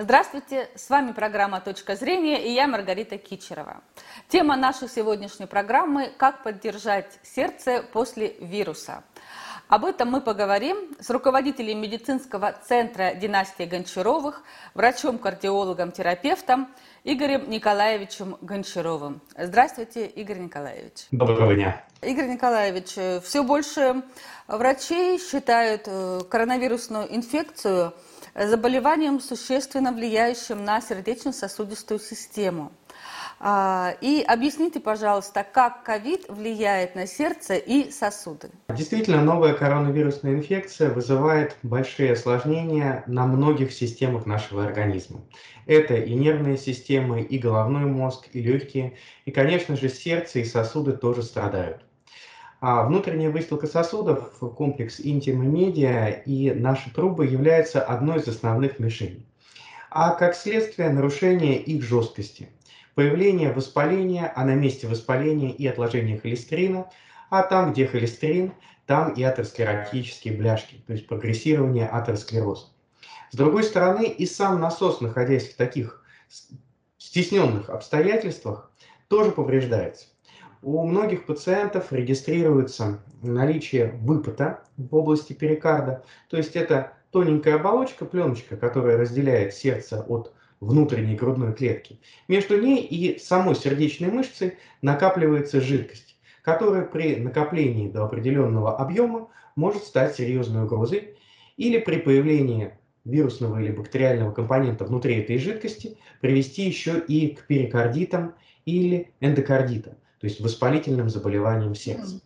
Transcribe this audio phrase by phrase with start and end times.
[0.00, 3.82] Здравствуйте, с вами программа «Точка зрения» и я Маргарита Кичерова.
[4.28, 9.02] Тема нашей сегодняшней программы– «Как поддержать сердце после вируса».
[9.66, 14.44] Об этом мы поговорим с руководителем медицинского центра династии Гончаровых,
[14.74, 16.68] врачом-кардиологом, терапевтом
[17.02, 19.20] Игорем Николаевичем Гончаровым.
[19.36, 21.08] Здравствуйте, Игорь Николаевич.
[21.10, 21.84] Доброго дня.
[22.02, 22.92] Игорь Николаевич,
[23.24, 24.04] все больше
[24.46, 27.94] врачей считают э, коронавирусную инфекцию–
[28.46, 32.72] заболеванием, существенно влияющим на сердечно-сосудистую систему.
[33.40, 38.50] А, и объясните, пожалуйста, как ковид влияет на сердце и сосуды.
[38.68, 45.20] Действительно, новая коронавирусная инфекция вызывает большие осложнения на многих системах нашего организма.
[45.66, 50.92] Это и нервная система, и головной мозг, и легкие, и, конечно же, сердце и сосуды
[50.92, 51.80] тоже страдают.
[52.60, 59.24] А внутренняя выстилка сосудов, комплекс интима медиа и наши трубы являются одной из основных мишеней.
[59.90, 62.48] А как следствие нарушение их жесткости,
[62.96, 66.90] появление воспаления, а на месте воспаления и отложение холестерина,
[67.30, 68.52] а там, где холестерин,
[68.86, 72.66] там и атеросклеротические бляшки, то есть прогрессирование атеросклероза.
[73.30, 76.02] С другой стороны, и сам насос, находясь в таких
[76.96, 78.72] стесненных обстоятельствах,
[79.06, 80.06] тоже повреждается
[80.62, 86.04] у многих пациентов регистрируется наличие выпота в области перикарда.
[86.28, 92.00] То есть это тоненькая оболочка, пленочка, которая разделяет сердце от внутренней грудной клетки.
[92.26, 99.84] Между ней и самой сердечной мышцей накапливается жидкость, которая при накоплении до определенного объема может
[99.84, 101.16] стать серьезной угрозой
[101.56, 102.72] или при появлении
[103.04, 108.34] вирусного или бактериального компонента внутри этой жидкости привести еще и к перикардитам
[108.66, 112.20] или эндокардитам то есть воспалительным заболеванием сердца.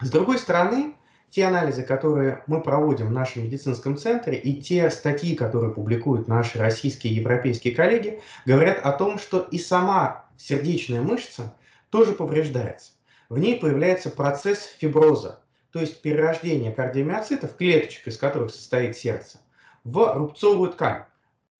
[0.00, 0.94] С другой стороны,
[1.30, 6.58] те анализы, которые мы проводим в нашем медицинском центре, и те статьи, которые публикуют наши
[6.58, 11.54] российские и европейские коллеги, говорят о том, что и сама сердечная мышца
[11.90, 12.92] тоже повреждается.
[13.28, 15.40] В ней появляется процесс фиброза,
[15.72, 19.38] то есть перерождение кардиомиоцитов, клеточек, из которых состоит сердце,
[19.82, 21.04] в рубцовую ткань,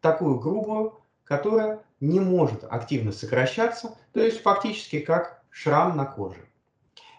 [0.00, 6.48] такую грубую, которая не может активно сокращаться, то есть фактически как шрам на коже.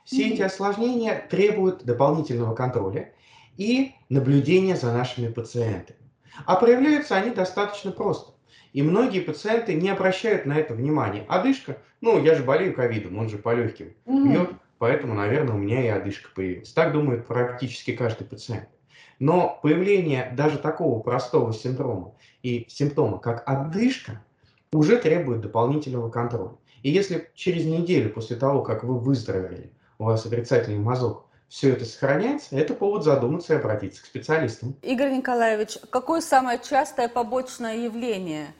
[0.04, 3.14] Все эти осложнения требуют дополнительного контроля
[3.56, 5.98] и наблюдения за нашими пациентами.
[6.46, 8.34] А проявляются они достаточно просто.
[8.74, 11.26] И многие пациенты не обращают на это внимания.
[11.30, 15.82] Одышка, ну, я же болею ковидом, он же по легким бьет, поэтому, наверное, у меня
[15.82, 16.74] и одышка появилась.
[16.74, 18.68] Так думает практически каждый пациент.
[19.18, 24.22] Но появление даже такого простого синдрома и симптома, как одышка,
[24.74, 26.58] уже требует дополнительного контроля.
[26.86, 31.84] И если через неделю после того, как вы выздоровели, у вас отрицательный мазок, все это
[31.84, 34.76] сохраняется, это повод задуматься и обратиться к специалистам.
[34.84, 38.54] Игорь Николаевич, какое самое частое побочное явление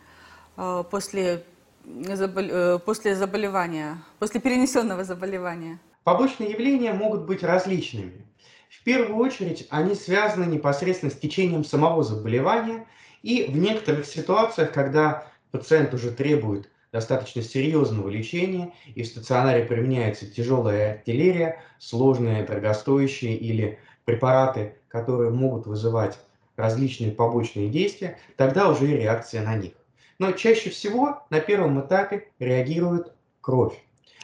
[0.58, 1.44] э, после,
[1.86, 5.80] э, после заболевания, после перенесенного заболевания?
[6.04, 8.26] Побочные явления могут быть различными.
[8.70, 12.88] В первую очередь они связаны непосредственно с течением самого заболевания
[13.22, 20.32] и в некоторых ситуациях, когда пациент уже требует достаточно серьезного лечения, и в стационаре применяется
[20.32, 26.18] тяжелая артиллерия, сложные, дорогостоящие или препараты, которые могут вызывать
[26.56, 29.74] различные побочные действия, тогда уже и реакция на них.
[30.20, 33.78] Но чаще всего на первом этапе реагирует кровь.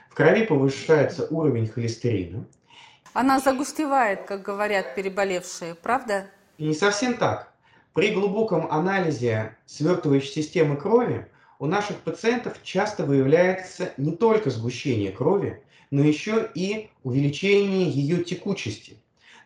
[0.09, 2.45] В крови повышается уровень холестерина.
[3.11, 6.27] Она загустевает, как говорят переболевшие, правда?
[6.57, 7.51] Не совсем так.
[7.91, 11.27] При глубоком анализе свертывающей системы крови
[11.61, 15.61] у наших пациентов часто выявляется не только сгущение крови,
[15.91, 18.97] но еще и увеличение ее текучести.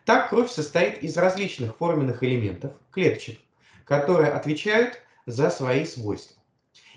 [0.06, 3.38] Так кровь состоит из различных форменных элементов, клеточек,
[3.84, 6.40] которые отвечают за свои свойства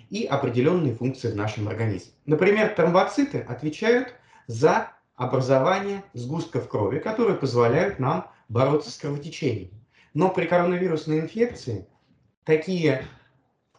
[0.08, 2.12] и определенные функции в нашем организме.
[2.24, 4.14] Например, тромбоциты отвечают
[4.46, 9.70] за образование сгустков крови, которые позволяют нам бороться с кровотечением.
[10.14, 11.86] Но при коронавирусной инфекции
[12.44, 13.04] такие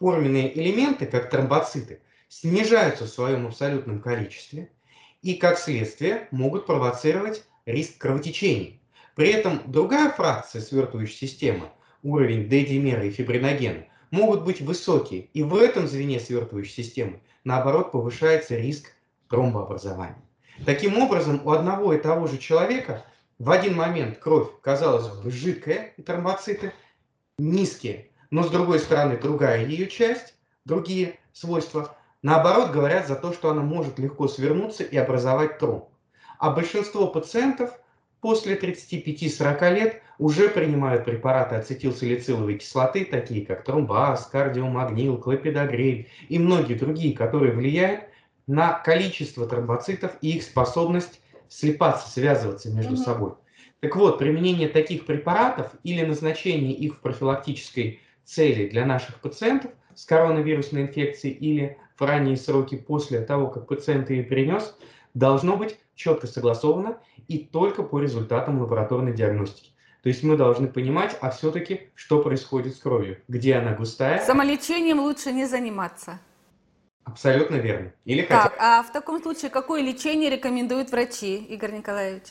[0.02, 4.68] форменные элементы, как тромбоциты, снижаются в своем абсолютном количестве
[5.22, 8.82] и, как следствие, могут провоцировать риск кровотечений.
[9.14, 11.68] При этом другая фракция свертывающей системы,
[12.02, 18.56] уровень D-димера и фибриногена, могут быть высокие, и в этом звене свертывающей системы, наоборот, повышается
[18.56, 18.90] риск
[19.28, 20.20] тромбообразования.
[20.66, 23.04] Таким образом, у одного и того же человека
[23.38, 26.72] в один момент кровь, казалось бы, жидкая, и тромбоциты
[27.38, 30.34] низкие, но с другой стороны другая ее часть,
[30.64, 35.84] другие свойства, наоборот говорят за то, что она может легко свернуться и образовать тромб.
[36.38, 37.78] А большинство пациентов
[38.22, 46.74] после 35-40 лет уже принимают препараты ацетилсалициловой кислоты, такие как тромбаз, кардиомагнил, клопидогрель и многие
[46.74, 48.04] другие, которые влияют
[48.46, 51.20] на количество тромбоцитов и их способность
[51.50, 53.02] слипаться, связываться между угу.
[53.02, 53.32] собой.
[53.80, 60.04] Так вот, применение таких препаратов или назначение их в профилактической цели для наших пациентов с
[60.04, 64.76] коронавирусной инфекцией или в ранние сроки после того, как пациент ее перенес,
[65.14, 66.98] должно быть четко согласовано
[67.28, 69.70] и только по результатам лабораторной диагностики.
[70.02, 74.24] То есть мы должны понимать, а все-таки, что происходит с кровью, где она густая.
[74.24, 76.18] Самолечением лучше не заниматься.
[77.04, 77.92] Абсолютно верно.
[78.04, 78.78] Или так, хотя...
[78.80, 82.24] а в таком случае какое лечение рекомендуют врачи, Игорь Николаевич?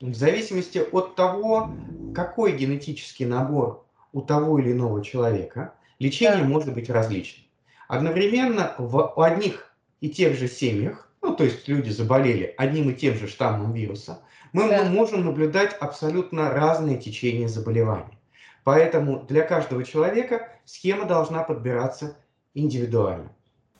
[0.00, 1.70] В зависимости от того,
[2.14, 6.48] какой генетический набор у того или иного человека, лечение да.
[6.48, 7.46] может быть различным.
[7.88, 13.14] Одновременно в одних и тех же семьях, ну то есть люди заболели одним и тем
[13.14, 14.20] же штаммом вируса,
[14.52, 14.84] мы да.
[14.84, 18.18] можем наблюдать абсолютно разные течения заболевания.
[18.64, 22.16] Поэтому для каждого человека схема должна подбираться
[22.54, 23.32] индивидуально.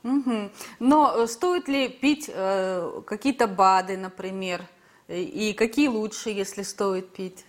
[0.03, 0.51] Угу.
[0.79, 4.63] Но э, стоит ли пить э, какие-то БАДы, например?
[5.09, 7.45] И какие лучше, если стоит пить?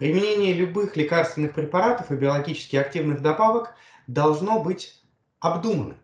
[0.00, 3.74] Применение любых лекарственных препаратов и биологически активных добавок
[4.06, 4.98] должно быть
[5.40, 5.98] обдуманным.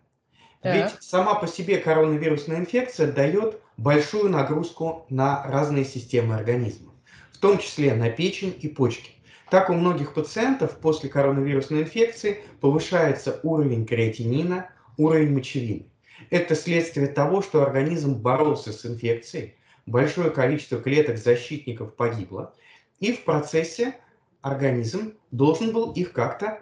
[0.60, 0.93] Так.
[0.93, 6.93] Ведь сама по себе коронавирусная инфекция дает большую нагрузку на разные системы организма,
[7.32, 9.12] в том числе на печень и почки.
[9.48, 14.69] Так у многих пациентов после коронавирусной инфекции повышается уровень креатинина,
[14.99, 15.87] уровень мочевины.
[16.28, 19.54] Это следствие того, что организм боролся с инфекцией,
[19.87, 22.52] большое количество клеток защитников погибло,
[23.00, 23.96] и в процессе
[24.43, 26.60] организм должен был их как-то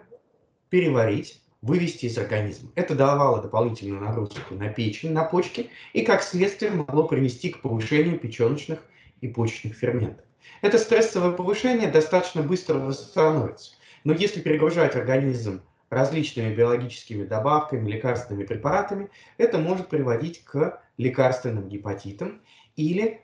[0.69, 2.71] переварить, вывести из организма.
[2.75, 8.19] Это давало дополнительную нагрузку на печень, на почки, и как следствие могло привести к повышению
[8.19, 8.79] печеночных
[9.21, 10.25] и почечных ферментов.
[10.61, 13.71] Это стрессовое повышение достаточно быстро восстановится.
[14.03, 22.41] Но если перегружать организм различными биологическими добавками, лекарственными препаратами, это может приводить к лекарственным гепатитам
[22.75, 23.21] или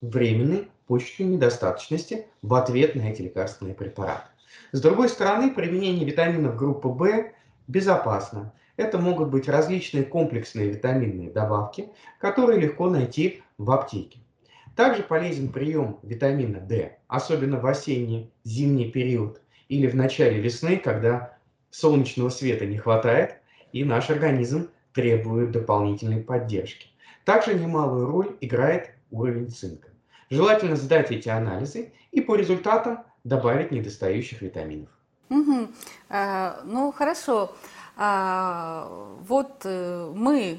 [0.00, 4.26] временной почечной недостаточности в ответ на эти лекарственные препараты.
[4.72, 7.32] С другой стороны, применение витаминов группы В
[7.66, 8.52] безопасно.
[8.76, 14.18] Это могут быть различные комплексные витаминные добавки, которые легко найти в аптеке.
[14.76, 19.40] Также полезен прием витамина D, особенно в осенне-зимний период
[19.70, 21.38] или в начале весны, когда
[21.70, 23.36] солнечного света не хватает,
[23.72, 26.88] и наш организм требует дополнительной поддержки.
[27.24, 29.91] Также немалую роль играет уровень цинка.
[30.32, 34.88] Желательно сдать эти анализы и по результатам добавить недостающих витаминов.
[35.28, 35.68] Угу.
[36.08, 37.54] А, ну, хорошо.
[37.98, 38.88] А,
[39.28, 40.58] вот э, мы,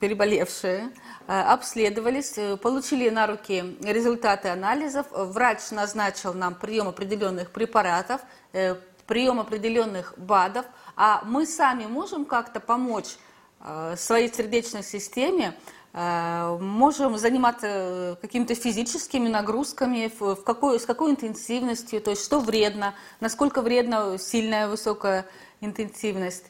[0.00, 0.90] переболевшие,
[1.28, 5.06] а, обследовались, э, получили на руки результаты анализов.
[5.12, 8.20] Врач назначил нам прием определенных препаратов,
[8.52, 8.74] э,
[9.06, 10.66] прием определенных БАДов,
[10.96, 13.16] а мы сами можем как-то помочь
[13.60, 21.12] э, своей сердечной системе, э, можем заниматься э, какими-то физическими нагрузками, в какой, с какой
[21.12, 25.26] интенсивностью, то есть что вредно, насколько вредна сильная высокая
[25.60, 26.46] интенсивность.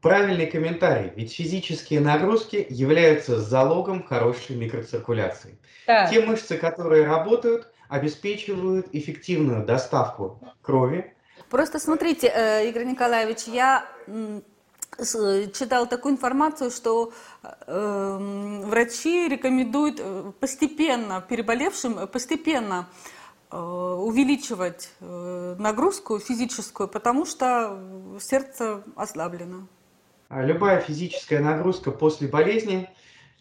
[0.00, 5.58] Правильный комментарий, ведь физические нагрузки являются залогом хорошей микроциркуляции.
[5.86, 6.08] Да.
[6.08, 11.16] Те мышцы, которые работают, обеспечивают эффективную доставку крови
[11.50, 13.86] Просто смотрите, э, Игорь Николаевич, я
[14.98, 17.12] читал такую информацию, что
[17.42, 22.88] э, врачи рекомендуют э, постепенно переболевшим постепенно
[23.50, 27.78] э, увеличивать э, нагрузку физическую, потому что
[28.20, 29.66] сердце ослаблено.
[30.28, 32.88] А любая физическая нагрузка после болезни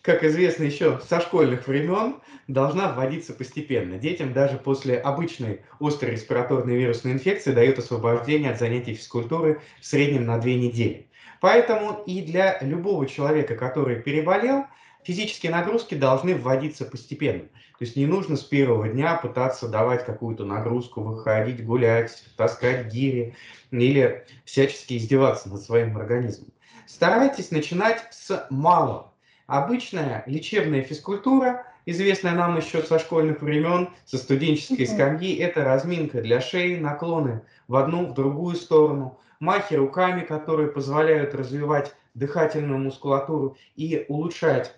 [0.05, 3.97] как известно еще со школьных времен, должна вводиться постепенно.
[3.97, 10.25] Детям даже после обычной острой респираторной вирусной инфекции дают освобождение от занятий физкультуры в среднем
[10.25, 11.07] на две недели.
[11.45, 14.65] Поэтому и для любого человека, который переболел,
[15.03, 17.43] физические нагрузки должны вводиться постепенно.
[17.77, 23.35] То есть не нужно с первого дня пытаться давать какую-то нагрузку, выходить, гулять, таскать гири
[23.69, 26.49] или всячески издеваться над своим организмом.
[26.87, 29.13] Старайтесь начинать с малого.
[29.45, 36.41] Обычная лечебная физкультура, известная нам еще со школьных времен, со студенческой скамьи, это разминка для
[36.41, 44.05] шеи, наклоны в одну, в другую сторону, махи руками, которые позволяют развивать дыхательную мускулатуру и
[44.07, 44.75] улучшать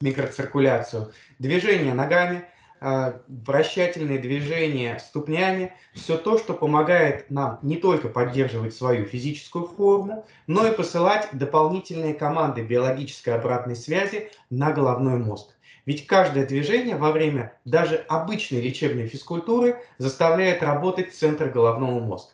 [0.00, 2.44] микроциркуляцию, движение ногами,
[2.84, 10.26] а, вращательные движения ступнями, все то, что помогает нам не только поддерживать свою физическую форму,
[10.48, 15.50] но и посылать дополнительные команды биологической обратной связи на головной мозг.
[15.86, 22.32] Ведь каждое движение во время даже обычной лечебной физкультуры заставляет работать центр головного мозга.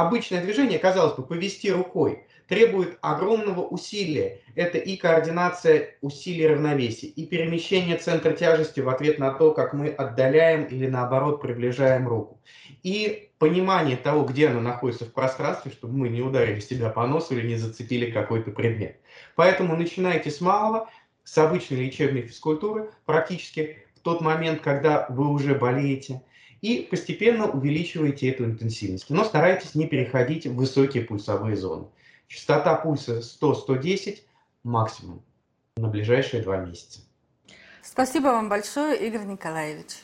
[0.00, 4.40] Обычное движение, казалось бы, повести рукой, требует огромного усилия.
[4.54, 9.88] Это и координация усилий равновесия, и перемещение центра тяжести в ответ на то, как мы
[9.88, 12.40] отдаляем или наоборот приближаем руку.
[12.82, 17.36] И понимание того, где она находится в пространстве, чтобы мы не ударили себя по носу
[17.36, 18.96] или не зацепили какой-то предмет.
[19.36, 20.88] Поэтому начинайте с малого,
[21.24, 26.22] с обычной лечебной физкультуры, практически в тот момент, когда вы уже болеете,
[26.60, 29.08] и постепенно увеличиваете эту интенсивность.
[29.10, 31.86] Но старайтесь не переходить в высокие пульсовые зоны.
[32.28, 34.18] Частота пульса 100-110
[34.62, 35.22] максимум
[35.76, 37.00] на ближайшие два месяца.
[37.82, 40.02] Спасибо вам большое, Игорь Николаевич.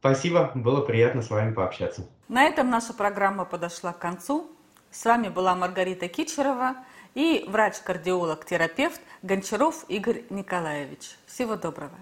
[0.00, 2.06] Спасибо, было приятно с вами пообщаться.
[2.28, 4.50] На этом наша программа подошла к концу.
[4.90, 6.76] С вами была Маргарита Кичерова
[7.14, 11.16] и врач-кардиолог-терапевт Гончаров Игорь Николаевич.
[11.26, 11.96] Всего доброго.